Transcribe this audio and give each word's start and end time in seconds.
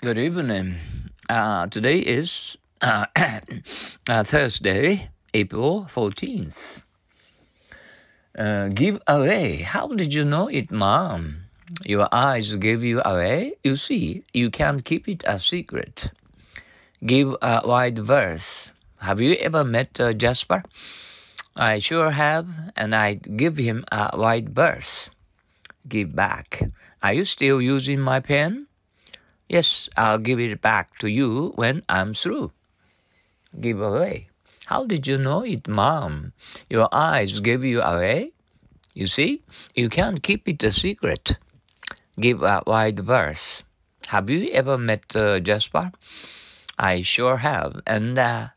Good 0.00 0.16
evening. 0.16 0.78
Uh, 1.28 1.66
today 1.66 1.98
is 1.98 2.56
uh, 2.80 3.06
uh, 4.06 4.22
Thursday, 4.22 5.10
April 5.34 5.90
14th. 5.92 6.82
Uh, 8.38 8.68
give 8.68 9.02
away. 9.08 9.62
How 9.66 9.88
did 9.88 10.14
you 10.14 10.24
know 10.24 10.46
it, 10.46 10.70
Mom? 10.70 11.50
Your 11.84 12.06
eyes 12.14 12.54
gave 12.54 12.84
you 12.84 13.02
away. 13.04 13.58
You 13.64 13.74
see, 13.74 14.22
you 14.32 14.52
can't 14.52 14.84
keep 14.84 15.08
it 15.08 15.24
a 15.26 15.40
secret. 15.40 16.12
Give 17.04 17.34
a 17.42 17.66
wide 17.66 17.98
verse. 17.98 18.70
Have 18.98 19.20
you 19.20 19.34
ever 19.42 19.64
met 19.64 19.98
uh, 19.98 20.12
Jasper? 20.12 20.62
I 21.56 21.80
sure 21.80 22.12
have, 22.12 22.46
and 22.76 22.94
I'd 22.94 23.36
give 23.36 23.56
him 23.56 23.84
a 23.90 24.16
wide 24.16 24.54
berth. 24.54 25.10
Give 25.88 26.14
back. 26.14 26.70
Are 27.02 27.14
you 27.14 27.24
still 27.24 27.60
using 27.60 27.98
my 27.98 28.20
pen? 28.20 28.67
Yes, 29.48 29.88
I'll 29.96 30.18
give 30.18 30.38
it 30.38 30.60
back 30.60 30.98
to 30.98 31.08
you 31.08 31.52
when 31.56 31.82
I'm 31.88 32.12
through. 32.12 32.52
Give 33.58 33.80
away. 33.80 34.28
How 34.66 34.84
did 34.84 35.06
you 35.06 35.16
know 35.16 35.42
it, 35.42 35.66
Mom? 35.66 36.32
Your 36.68 36.88
eyes 36.92 37.40
gave 37.40 37.64
you 37.64 37.80
away. 37.80 38.32
You 38.92 39.06
see, 39.06 39.42
you 39.74 39.88
can't 39.88 40.22
keep 40.22 40.46
it 40.46 40.62
a 40.62 40.72
secret. 40.72 41.38
Give 42.20 42.42
a 42.42 42.62
wide 42.66 43.06
berth. 43.06 43.64
Have 44.08 44.28
you 44.28 44.48
ever 44.52 44.76
met 44.76 45.16
uh, 45.16 45.40
Jasper? 45.40 45.92
I 46.78 47.00
sure 47.00 47.38
have, 47.38 47.80
and 47.86 48.18
uh, 48.18 48.48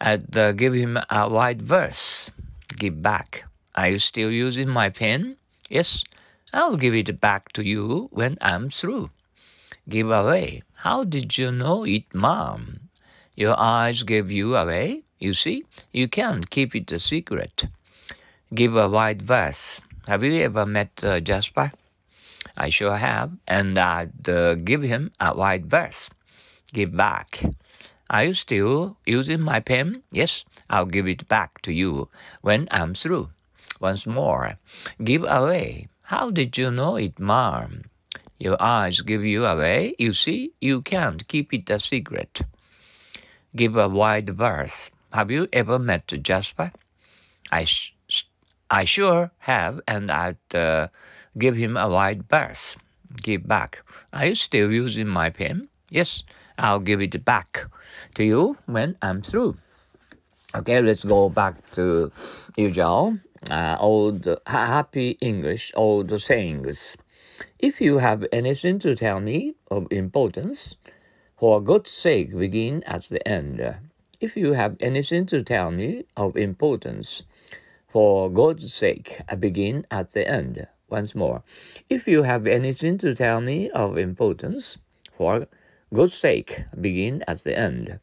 I'd 0.00 0.36
uh, 0.36 0.52
give 0.52 0.74
him 0.74 0.98
a 1.10 1.28
wide 1.28 1.62
verse. 1.62 2.30
Give 2.76 3.02
back. 3.02 3.44
Are 3.74 3.88
you 3.88 3.98
still 3.98 4.30
using 4.30 4.68
my 4.68 4.90
pen? 4.90 5.36
Yes, 5.68 6.04
I'll 6.52 6.76
give 6.76 6.94
it 6.94 7.20
back 7.20 7.52
to 7.54 7.62
you 7.62 8.08
when 8.12 8.38
I'm 8.40 8.70
through. 8.70 9.10
Give 9.88 10.10
away. 10.10 10.62
How 10.84 11.04
did 11.04 11.36
you 11.36 11.52
know 11.52 11.84
it, 11.84 12.14
Mom? 12.14 12.88
Your 13.36 13.58
eyes 13.58 14.02
gave 14.02 14.30
you 14.30 14.56
away. 14.56 15.02
You 15.18 15.34
see, 15.34 15.64
you 15.92 16.08
can't 16.08 16.48
keep 16.48 16.74
it 16.74 16.90
a 16.92 16.98
secret. 16.98 17.66
Give 18.54 18.76
a 18.76 18.88
wide 18.88 19.22
verse. 19.22 19.80
Have 20.06 20.22
you 20.22 20.36
ever 20.40 20.64
met 20.64 21.02
uh, 21.02 21.20
Jasper? 21.20 21.72
I 22.56 22.68
sure 22.70 22.96
have, 22.96 23.32
and 23.48 23.78
I'd 23.78 24.28
uh, 24.28 24.54
give 24.54 24.82
him 24.82 25.12
a 25.18 25.34
wide 25.34 25.66
verse. 25.66 26.08
Give 26.72 26.94
back. 26.96 27.42
Are 28.08 28.24
you 28.24 28.34
still 28.34 28.96
using 29.06 29.40
my 29.40 29.60
pen? 29.60 30.02
Yes, 30.12 30.44
I'll 30.70 30.86
give 30.86 31.08
it 31.08 31.26
back 31.28 31.62
to 31.62 31.72
you 31.72 32.08
when 32.42 32.68
I'm 32.70 32.94
through. 32.94 33.30
Once 33.80 34.06
more, 34.06 34.58
give 35.02 35.24
away. 35.24 35.88
How 36.02 36.30
did 36.30 36.56
you 36.56 36.70
know 36.70 36.96
it, 36.96 37.18
Mom? 37.18 37.84
Your 38.38 38.60
eyes 38.60 39.00
give 39.00 39.24
you 39.24 39.44
away. 39.44 39.94
You 39.98 40.12
see, 40.12 40.52
you 40.60 40.82
can't 40.82 41.26
keep 41.28 41.52
it 41.52 41.70
a 41.70 41.78
secret. 41.78 42.42
Give 43.54 43.76
a 43.76 43.88
wide 43.88 44.36
berth. 44.36 44.90
Have 45.12 45.30
you 45.30 45.46
ever 45.52 45.78
met 45.78 46.08
Jasper? 46.22 46.72
I, 47.52 47.66
I 48.70 48.84
sure 48.84 49.30
have, 49.38 49.80
and 49.86 50.10
I'd 50.10 50.54
uh, 50.54 50.88
give 51.38 51.56
him 51.56 51.76
a 51.76 51.88
wide 51.88 52.28
berth. 52.28 52.76
Give 53.22 53.46
back. 53.46 53.82
Are 54.12 54.26
you 54.26 54.34
still 54.34 54.72
using 54.72 55.06
my 55.06 55.30
pen? 55.30 55.68
Yes, 55.88 56.24
I'll 56.58 56.80
give 56.80 57.00
it 57.00 57.24
back 57.24 57.66
to 58.16 58.24
you 58.24 58.58
when 58.66 58.96
I'm 59.00 59.22
through. 59.22 59.56
Okay, 60.54 60.80
let's 60.80 61.04
go 61.04 61.28
back 61.28 61.70
to 61.72 62.10
usual 62.56 63.18
uh, 63.50 63.76
old 63.78 64.26
happy 64.46 65.18
English, 65.20 65.72
old 65.74 66.20
sayings. 66.20 66.96
If 67.58 67.80
you 67.80 67.98
have 67.98 68.26
anything 68.32 68.78
to 68.80 68.94
tell 68.94 69.20
me 69.20 69.54
of 69.70 69.86
importance, 69.90 70.76
for 71.36 71.60
God's 71.60 71.90
sake 71.90 72.36
begin 72.36 72.82
at 72.84 73.08
the 73.08 73.26
end. 73.26 73.76
If 74.20 74.36
you 74.36 74.52
have 74.52 74.76
anything 74.80 75.26
to 75.26 75.42
tell 75.42 75.70
me 75.70 76.04
of 76.16 76.36
importance, 76.36 77.24
for 77.88 78.30
God's 78.30 78.72
sake 78.72 79.20
begin 79.38 79.86
at 79.90 80.12
the 80.12 80.28
end. 80.28 80.66
Once 80.88 81.14
more. 81.14 81.42
If 81.88 82.06
you 82.06 82.22
have 82.22 82.46
anything 82.46 82.98
to 82.98 83.14
tell 83.14 83.40
me 83.40 83.70
of 83.70 83.98
importance, 83.98 84.78
for 85.16 85.48
God's 85.92 86.14
sake 86.14 86.64
begin 86.80 87.24
at 87.26 87.44
the 87.44 87.58
end. 87.58 87.98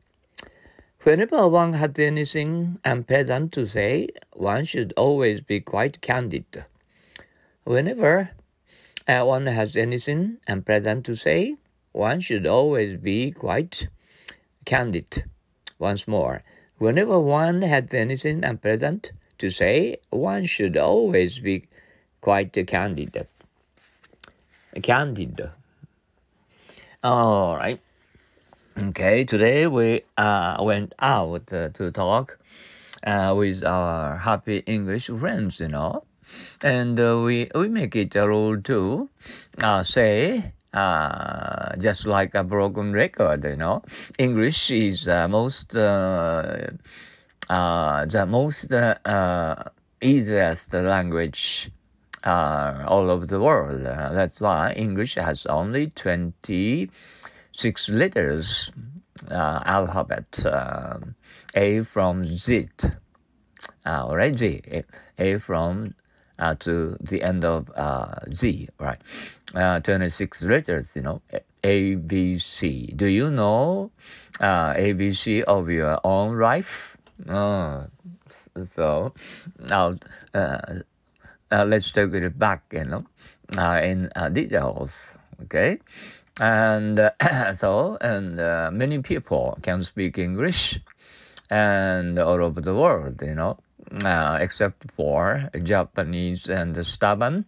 Whenever 1.04 1.48
one 1.48 1.74
has 1.74 1.98
anything 1.98 2.80
unpleasant 2.86 3.52
to 3.54 3.66
say, 3.66 4.10
one 4.34 4.66
should 4.66 4.94
always 4.96 5.42
be 5.42 5.60
quite 5.60 6.02
candid. 6.02 6.66
Whenever 7.64 8.32
one 9.08 9.48
has 9.48 9.76
anything 9.76 10.38
unpleasant 10.48 11.06
to 11.06 11.16
say, 11.16 11.56
one 11.92 12.22
should 12.22 12.46
always 12.46 12.98
be 13.00 13.32
quite 13.32 13.88
candid. 14.66 15.26
Once 15.80 16.08
more, 16.08 16.44
whenever 16.78 17.20
one 17.20 17.64
has 17.64 17.94
anything 17.94 18.44
unpleasant 18.44 19.12
to 19.40 19.50
say, 19.50 19.98
one 20.10 20.46
should 20.46 20.78
always 20.78 21.40
be 21.40 21.68
quite 22.22 22.54
candid. 22.68 23.28
Candid. 24.82 25.50
All 27.04 27.58
right. 27.58 27.80
Okay, 28.78 29.26
today 29.26 29.68
we 29.68 30.04
uh, 30.18 30.58
went 30.62 30.94
out 31.00 31.52
uh, 31.52 31.70
to 31.70 31.92
talk 31.92 32.38
uh, 33.04 33.34
with 33.36 33.66
our 33.66 34.18
happy 34.18 34.60
English 34.60 35.08
friends, 35.08 35.60
you 35.60 35.68
know, 35.68 36.04
and 36.64 37.00
uh, 37.00 37.20
we 37.24 37.50
we 37.56 37.68
make 37.70 37.96
it 37.96 38.16
a 38.16 38.28
rule 38.28 38.62
to 38.62 39.10
uh, 39.64 39.84
say 39.84 40.54
uh, 40.74 41.76
just 41.78 42.06
like 42.06 42.34
a 42.36 42.44
broken 42.44 42.94
record, 42.94 43.44
you 43.44 43.56
know. 43.56 43.84
English 44.18 44.72
is 44.72 45.08
uh, 45.08 45.28
most 45.28 45.76
uh, 45.76 46.68
uh, 47.50 48.06
the 48.06 48.26
most 48.26 48.72
uh, 48.72 49.56
easiest 50.02 50.74
language 50.74 51.72
all 52.24 53.10
over 53.10 53.26
the 53.26 53.40
world. 53.40 53.84
That's 53.84 54.40
why 54.40 54.74
English 54.74 55.16
has 55.16 55.46
only 55.46 55.88
twenty 55.88 56.90
six 57.52 57.90
letters 57.90 58.72
alphabet 59.30 60.46
A 61.56 61.82
from 61.84 62.26
Z. 62.26 62.70
Uh, 63.86 64.10
right, 64.12 64.38
Z. 64.38 64.62
A, 64.72 64.84
A 65.18 65.40
from 65.40 65.94
uh, 66.40 66.56
to 66.60 66.98
the 67.00 67.22
end 67.22 67.46
of 67.46 67.70
uh, 67.76 68.16
Z, 68.34 68.70
right? 68.80 69.00
Uh, 69.54 69.80
26 69.80 70.44
letters, 70.44 70.90
you 70.96 71.02
know, 71.02 71.22
A, 71.64 71.96
B, 71.96 72.40
C. 72.40 72.94
Do 72.96 73.06
you 73.06 73.30
know 73.30 73.92
uh, 74.40 74.74
A, 74.76 74.94
B, 74.94 75.14
C 75.14 75.44
of 75.44 75.70
your 75.70 76.00
own 76.04 76.40
life? 76.40 76.98
Uh, 77.28 77.86
so 78.74 79.14
now 79.70 79.96
uh, 80.34 80.60
let's 81.52 81.92
take 81.92 82.14
it 82.14 82.40
back, 82.40 82.64
you 82.72 82.86
know, 82.86 83.06
in 83.80 84.10
details, 84.34 85.18
okay? 85.44 85.80
and 86.40 87.12
so 87.58 87.98
and 88.00 88.38
many 88.78 89.00
people 89.00 89.58
can 89.62 89.84
speak 89.84 90.18
English 90.18 90.80
and 91.50 92.18
all 92.18 92.42
over 92.42 92.62
the 92.62 92.74
world, 92.74 93.22
you 93.22 93.36
know, 93.36 93.58
uh, 94.04 94.38
except 94.42 94.92
for 94.92 95.50
Japanese 95.64 96.48
and 96.48 96.86
stubborn 96.86 97.46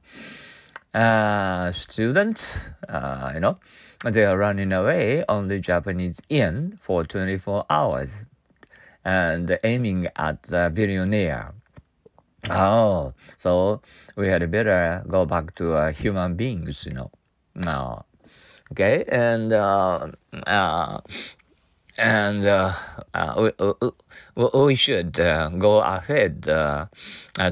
uh, 0.94 1.72
students, 1.72 2.70
uh, 2.88 3.32
you 3.34 3.40
know, 3.40 3.58
they 4.04 4.26
are 4.26 4.38
running 4.38 4.72
away 4.72 5.24
on 5.28 5.48
the 5.48 5.60
Japanese 5.60 6.20
yen 6.30 6.78
for 6.82 7.04
24 7.04 7.66
hours 7.70 8.24
and 9.04 9.58
aiming 9.64 10.08
at 10.16 10.44
the 10.44 10.72
billionaire. 10.74 11.54
Oh, 12.50 13.14
so 13.38 13.82
we 14.16 14.28
had 14.28 14.50
better 14.52 15.04
go 15.08 15.26
back 15.26 15.56
to 15.56 15.74
uh, 15.74 15.92
human 15.92 16.36
beings, 16.36 16.86
you 16.86 16.94
know. 16.94 17.12
No 17.56 18.04
okay 18.74 19.06
and 19.08 19.54
uh, 19.54 20.10
and 21.98 22.46
uh, 22.46 22.74
uh 23.14 23.50
we, 24.36 24.42
we 24.66 24.76
should 24.76 25.20
uh, 25.20 25.50
go 25.50 25.80
ahead 25.82 26.48
uh, 26.48 26.86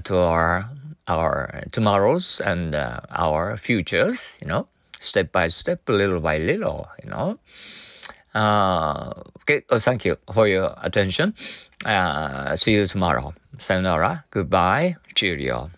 to 0.03 0.17
our 0.17 0.69
our 1.07 1.63
tomorrows 1.71 2.41
and 2.41 2.75
our 2.75 3.57
futures 3.57 4.37
you 4.41 4.47
know 4.47 4.67
step 4.99 5.31
by 5.31 5.47
step 5.47 5.87
little 5.89 6.19
by 6.19 6.37
little 6.37 6.87
you 7.03 7.09
know. 7.09 7.37
Okay 9.41 9.63
oh, 9.69 9.79
thank 9.79 10.05
you 10.05 10.15
for 10.33 10.47
your 10.47 10.73
attention. 10.81 11.33
See 12.55 12.73
you 12.73 12.87
tomorrow. 12.87 13.33
Sayonara. 13.57 14.23
Goodbye. 14.31 14.95
Cheerio 15.13 15.71